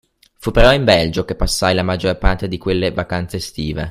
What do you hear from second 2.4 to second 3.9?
di quelle vacanze estive.